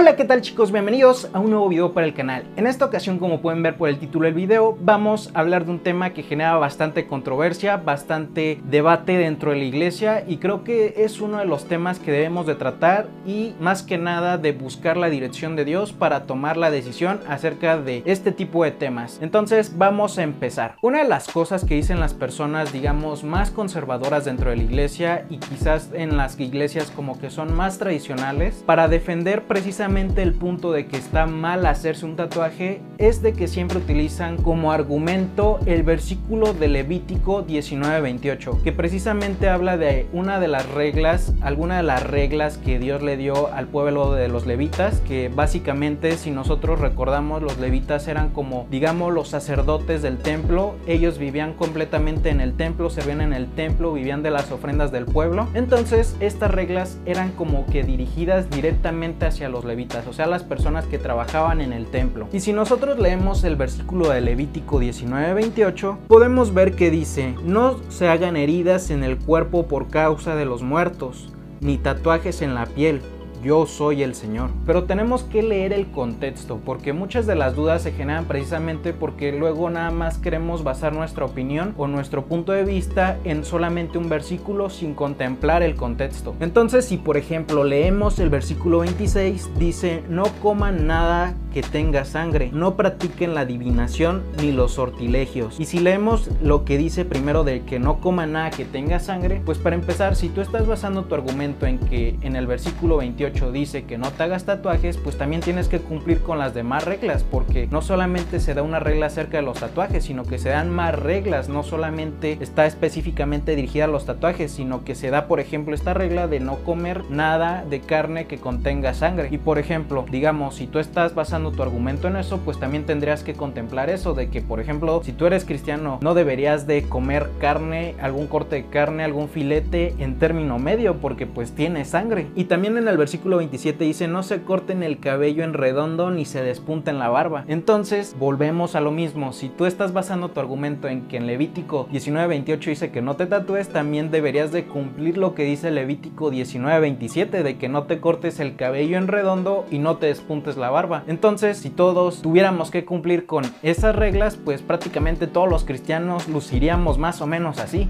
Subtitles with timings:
[0.00, 0.70] Hola, ¿qué tal chicos?
[0.70, 2.44] Bienvenidos a un nuevo video para el canal.
[2.54, 5.72] En esta ocasión, como pueden ver por el título del video, vamos a hablar de
[5.72, 10.94] un tema que genera bastante controversia, bastante debate dentro de la iglesia y creo que
[10.98, 14.96] es uno de los temas que debemos de tratar y más que nada de buscar
[14.96, 19.18] la dirección de Dios para tomar la decisión acerca de este tipo de temas.
[19.20, 20.76] Entonces, vamos a empezar.
[20.80, 25.24] Una de las cosas que dicen las personas, digamos, más conservadoras dentro de la iglesia
[25.28, 30.70] y quizás en las iglesias como que son más tradicionales, para defender precisamente el punto
[30.70, 35.82] de que está mal hacerse un tatuaje es de que siempre utilizan como argumento el
[35.82, 42.02] versículo de Levítico 19:28, que precisamente habla de una de las reglas, alguna de las
[42.02, 47.42] reglas que Dios le dio al pueblo de los levitas, que básicamente si nosotros recordamos
[47.42, 52.90] los levitas eran como digamos los sacerdotes del templo, ellos vivían completamente en el templo,
[52.90, 55.48] servían en el templo, vivían de las ofrendas del pueblo.
[55.54, 59.77] Entonces, estas reglas eran como que dirigidas directamente hacia los levitas,
[60.08, 62.28] o sea, las personas que trabajaban en el templo.
[62.32, 68.08] Y si nosotros leemos el versículo de Levítico 19:28, podemos ver que dice, no se
[68.08, 73.00] hagan heridas en el cuerpo por causa de los muertos, ni tatuajes en la piel,
[73.42, 74.50] yo soy el Señor.
[74.66, 79.32] Pero tenemos que leer el contexto, porque muchas de las dudas se generan precisamente porque
[79.32, 84.08] luego nada más queremos basar nuestra opinión o nuestro punto de vista en solamente un
[84.08, 86.34] versículo sin contemplar el contexto.
[86.40, 92.50] Entonces, si por ejemplo leemos el versículo 26, dice, no coman nada que tenga sangre,
[92.52, 95.58] no practiquen la adivinación ni los sortilegios.
[95.58, 99.40] Y si leemos lo que dice primero de que no coman nada que tenga sangre,
[99.44, 103.27] pues para empezar, si tú estás basando tu argumento en que en el versículo 28
[103.52, 107.24] dice que no te hagas tatuajes, pues también tienes que cumplir con las demás reglas,
[107.24, 110.70] porque no solamente se da una regla acerca de los tatuajes, sino que se dan
[110.70, 115.40] más reglas, no solamente está específicamente dirigida a los tatuajes, sino que se da, por
[115.40, 119.28] ejemplo, esta regla de no comer nada de carne que contenga sangre.
[119.30, 123.22] Y por ejemplo, digamos, si tú estás basando tu argumento en eso, pues también tendrías
[123.22, 127.28] que contemplar eso, de que, por ejemplo, si tú eres cristiano, no deberías de comer
[127.40, 132.26] carne, algún corte de carne, algún filete en término medio, porque pues tiene sangre.
[132.34, 136.12] Y también en el versículo versículo 27 dice, no se corten el cabello en redondo
[136.12, 137.44] ni se despunten la barba.
[137.48, 139.32] Entonces, volvemos a lo mismo.
[139.32, 143.26] Si tú estás basando tu argumento en que en Levítico 19.28 dice que no te
[143.26, 148.38] tatúes, también deberías de cumplir lo que dice Levítico 19.27 de que no te cortes
[148.38, 151.02] el cabello en redondo y no te despuntes la barba.
[151.08, 156.98] Entonces, si todos tuviéramos que cumplir con esas reglas, pues prácticamente todos los cristianos luciríamos
[156.98, 157.88] más o menos así.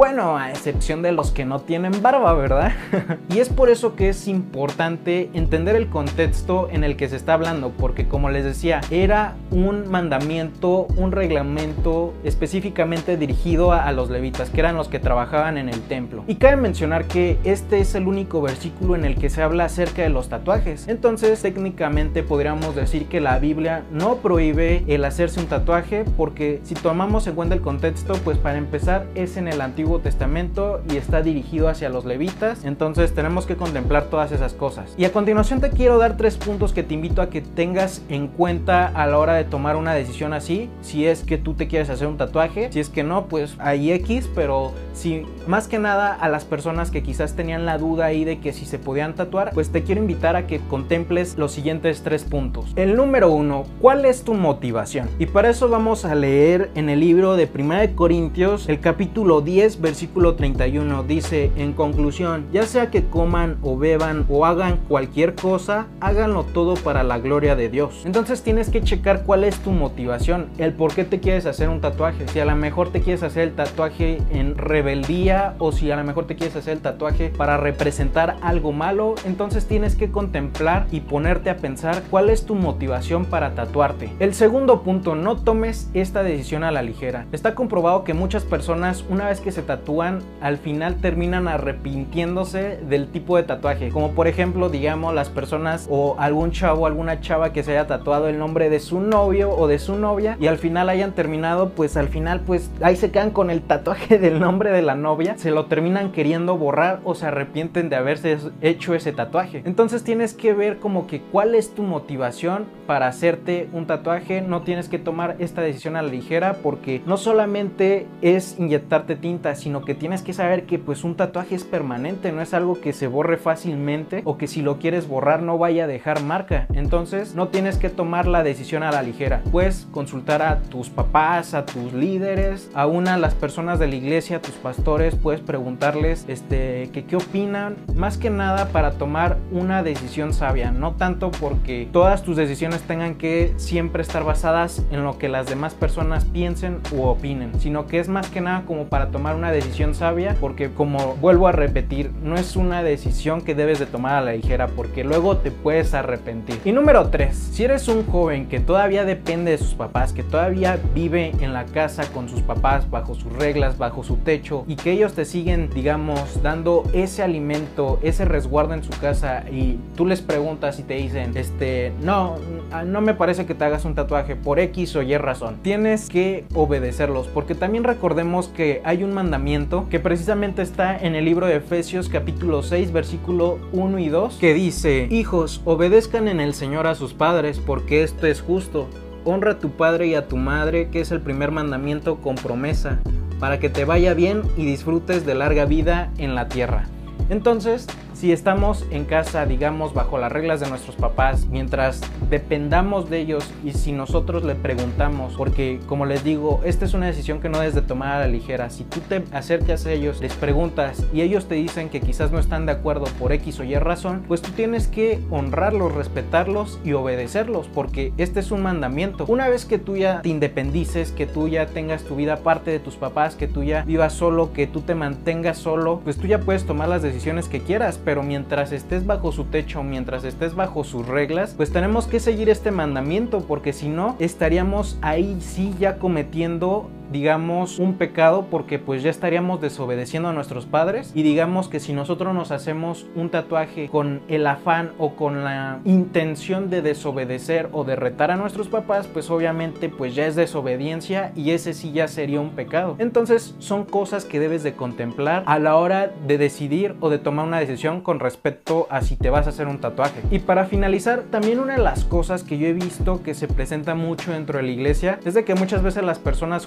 [0.00, 2.72] Bueno, a excepción de los que no tienen barba, ¿verdad?
[3.28, 7.34] y es por eso que es importante entender el contexto en el que se está
[7.34, 14.48] hablando, porque como les decía, era un mandamiento, un reglamento específicamente dirigido a, los levitas,
[14.48, 16.24] que eran los que trabajaban en el templo.
[16.26, 20.00] Y cabe mencionar que este es el único versículo en el que se habla acerca
[20.00, 20.88] de los tatuajes.
[20.88, 26.74] Entonces, técnicamente podríamos decir que la Biblia no prohíbe el hacerse un tatuaje, porque si
[26.74, 31.22] tomamos en cuenta el contexto, pues para empezar es en el antiguo Testamento y está
[31.22, 34.94] dirigido hacia los levitas, entonces tenemos que contemplar todas esas cosas.
[34.96, 38.28] Y a continuación te quiero dar tres puntos que te invito a que tengas en
[38.28, 41.90] cuenta a la hora de tomar una decisión así, si es que tú te quieres
[41.90, 46.14] hacer un tatuaje, si es que no, pues hay X, pero si más que nada
[46.14, 49.50] a las personas que quizás tenían la duda ahí de que si se podían tatuar,
[49.52, 52.72] pues te quiero invitar a que contemples los siguientes tres puntos.
[52.76, 55.08] El número uno, ¿cuál es tu motivación?
[55.18, 59.40] Y para eso vamos a leer en el libro de 1 de Corintios, el capítulo
[59.40, 65.34] 10, versículo 31 dice, en conclusión, ya sea que coman o beban o hagan cualquier
[65.34, 68.02] cosa, háganlo todo para la gloria de Dios.
[68.04, 71.80] Entonces tienes que checar cuál es tu motivación, el por qué te quieres hacer un
[71.80, 72.28] tatuaje.
[72.28, 76.04] Si a lo mejor te quieres hacer el tatuaje en rebeldía o si a lo
[76.04, 81.00] mejor te quieres hacer el tatuaje para representar algo malo, entonces tienes que contemplar y
[81.00, 84.12] ponerte a pensar cuál es tu motivación para tatuarte.
[84.18, 87.26] El segundo punto, no tomes esta decisión a la ligera.
[87.32, 93.06] Está comprobado que muchas personas una vez que se tatúan al final terminan arrepintiéndose del
[93.06, 93.90] tipo de tatuaje.
[93.90, 98.26] Como por ejemplo, digamos, las personas o algún chavo, alguna chava que se haya tatuado
[98.26, 101.96] el nombre de su novio o de su novia y al final hayan terminado, pues
[101.96, 105.52] al final, pues ahí se quedan con el tatuaje del nombre de la novia, se
[105.52, 109.62] lo terminan queriendo borrar o se arrepienten de haberse hecho ese tatuaje.
[109.64, 114.40] Entonces tienes que ver como que cuál es tu motivación para hacerte un tatuaje.
[114.40, 119.49] No tienes que tomar esta decisión a la ligera porque no solamente es inyectarte tinta,
[119.54, 122.92] sino que tienes que saber que pues un tatuaje es permanente, no es algo que
[122.92, 126.66] se borre fácilmente o que si lo quieres borrar no vaya a dejar marca.
[126.72, 129.42] Entonces no tienes que tomar la decisión a la ligera.
[129.50, 134.38] Puedes consultar a tus papás, a tus líderes, a una las personas de la iglesia,
[134.38, 139.82] a tus pastores, puedes preguntarles este, que qué opinan, más que nada para tomar una
[139.82, 145.18] decisión sabia, no tanto porque todas tus decisiones tengan que siempre estar basadas en lo
[145.18, 149.10] que las demás personas piensen u opinen, sino que es más que nada como para
[149.10, 153.78] tomar una decisión sabia, porque como vuelvo a repetir, no es una decisión que debes
[153.78, 156.60] de tomar a la ligera, porque luego te puedes arrepentir.
[156.66, 160.78] Y número 3, si eres un joven que todavía depende de sus papás, que todavía
[160.94, 164.92] vive en la casa con sus papás, bajo sus reglas, bajo su techo, y que
[164.92, 170.20] ellos te siguen, digamos, dando ese alimento, ese resguardo en su casa, y tú les
[170.20, 172.36] preguntas y te dicen, este, no,
[172.84, 175.56] no me parece que te hagas un tatuaje por X o Y razón.
[175.62, 181.24] Tienes que obedecerlos, porque también recordemos que hay un mandamiento que precisamente está en el
[181.24, 186.52] libro de Efesios capítulo 6 versículo 1 y 2 que dice, hijos, obedezcan en el
[186.52, 188.88] Señor a sus padres, porque esto es justo.
[189.24, 192.98] Honra a tu padre y a tu madre, que es el primer mandamiento con promesa,
[193.38, 196.86] para que te vaya bien y disfrutes de larga vida en la tierra.
[197.28, 197.86] Entonces,
[198.20, 203.50] si estamos en casa, digamos, bajo las reglas de nuestros papás, mientras dependamos de ellos
[203.64, 207.58] y si nosotros le preguntamos, porque como les digo, esta es una decisión que no
[207.58, 208.68] debes de tomar a la ligera.
[208.68, 212.38] Si tú te acercas a ellos, les preguntas y ellos te dicen que quizás no
[212.38, 216.92] están de acuerdo por X o Y razón, pues tú tienes que honrarlos, respetarlos y
[216.92, 219.24] obedecerlos, porque este es un mandamiento.
[219.28, 222.80] Una vez que tú ya te independices, que tú ya tengas tu vida aparte de
[222.80, 226.40] tus papás, que tú ya vivas solo, que tú te mantengas solo, pues tú ya
[226.40, 230.82] puedes tomar las decisiones que quieras pero mientras estés bajo su techo, mientras estés bajo
[230.82, 235.96] sus reglas, pues tenemos que seguir este mandamiento, porque si no, estaríamos ahí sí ya
[236.00, 241.80] cometiendo digamos, un pecado porque pues ya estaríamos desobedeciendo a nuestros padres y digamos que
[241.80, 247.68] si nosotros nos hacemos un tatuaje con el afán o con la intención de desobedecer
[247.72, 251.92] o de retar a nuestros papás, pues obviamente pues ya es desobediencia y ese sí
[251.92, 252.96] ya sería un pecado.
[252.98, 257.46] Entonces son cosas que debes de contemplar a la hora de decidir o de tomar
[257.46, 260.22] una decisión con respecto a si te vas a hacer un tatuaje.
[260.30, 263.94] Y para finalizar, también una de las cosas que yo he visto que se presenta
[263.94, 266.66] mucho dentro de la iglesia es de que muchas veces las personas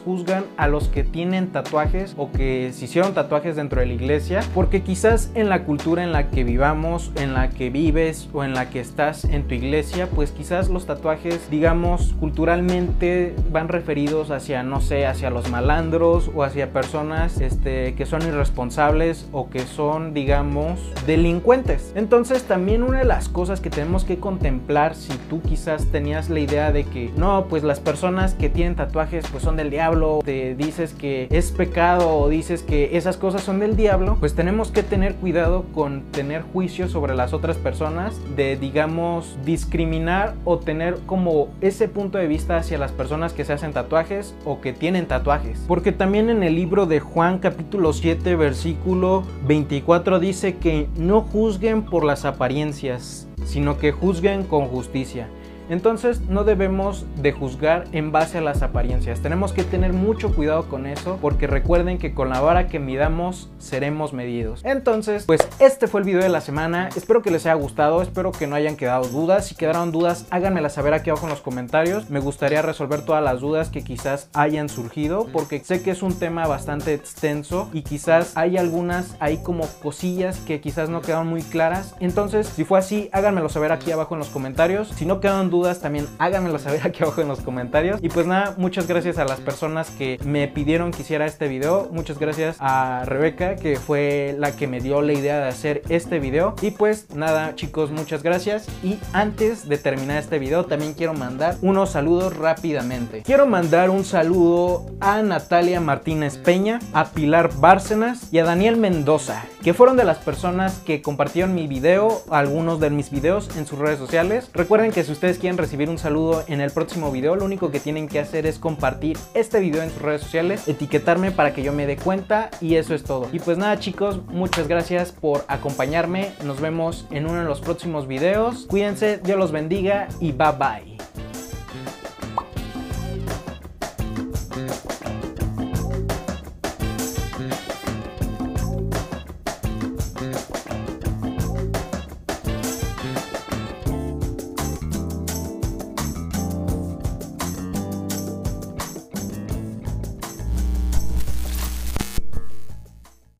[0.57, 4.81] a los que tienen tatuajes o que se hicieron tatuajes dentro de la iglesia, porque
[4.81, 8.69] quizás en la cultura en la que vivamos, en la que vives o en la
[8.69, 14.81] que estás en tu iglesia, pues quizás los tatuajes, digamos, culturalmente van referidos hacia, no
[14.81, 20.79] sé, hacia los malandros o hacia personas este, que son irresponsables o que son, digamos,
[21.05, 21.91] delincuentes.
[21.95, 26.39] Entonces también una de las cosas que tenemos que contemplar si tú quizás tenías la
[26.39, 30.55] idea de que no, pues las personas que tienen tatuajes pues son del diablo te
[30.55, 34.83] dices que es pecado o dices que esas cosas son del diablo, pues tenemos que
[34.83, 41.49] tener cuidado con tener juicio sobre las otras personas, de digamos discriminar o tener como
[41.61, 45.63] ese punto de vista hacia las personas que se hacen tatuajes o que tienen tatuajes.
[45.67, 51.83] Porque también en el libro de Juan capítulo 7 versículo 24 dice que no juzguen
[51.83, 55.27] por las apariencias, sino que juzguen con justicia.
[55.69, 59.21] Entonces no debemos de juzgar en base a las apariencias.
[59.21, 63.49] Tenemos que tener mucho cuidado con eso porque recuerden que con la vara que midamos
[63.57, 64.61] seremos medidos.
[64.63, 66.89] Entonces, pues este fue el video de la semana.
[66.95, 69.47] Espero que les haya gustado, espero que no hayan quedado dudas.
[69.47, 72.09] Si quedaron dudas, háganmelas saber aquí abajo en los comentarios.
[72.09, 76.17] Me gustaría resolver todas las dudas que quizás hayan surgido porque sé que es un
[76.19, 81.41] tema bastante extenso y quizás hay algunas, hay como cosillas que quizás no quedaron muy
[81.41, 81.95] claras.
[81.99, 84.89] Entonces, si fue así, háganmelo saber aquí abajo en los comentarios.
[84.89, 87.99] Si no quedaron dudas también háganmelo saber aquí abajo en los comentarios.
[88.01, 91.89] Y pues nada, muchas gracias a las personas que me pidieron que hiciera este video.
[91.91, 96.19] Muchas gracias a Rebeca que fue la que me dio la idea de hacer este
[96.19, 96.55] video.
[96.61, 98.67] Y pues nada chicos, muchas gracias.
[98.83, 103.21] Y antes de terminar este video también quiero mandar unos saludos rápidamente.
[103.21, 109.45] Quiero mandar un saludo a Natalia Martínez Peña, a Pilar Bárcenas y a Daniel Mendoza,
[109.61, 113.79] que fueron de las personas que compartieron mi video, algunos de mis videos en sus
[113.79, 114.49] redes sociales.
[114.53, 117.81] Recuerden que si ustedes quieren recibir un saludo en el próximo video, lo único que
[117.81, 121.73] tienen que hacer es compartir este video en sus redes sociales, etiquetarme para que yo
[121.73, 123.27] me dé cuenta y eso es todo.
[123.33, 128.07] Y pues nada chicos, muchas gracias por acompañarme, nos vemos en uno de los próximos
[128.07, 131.12] videos, cuídense, Dios los bendiga y bye bye.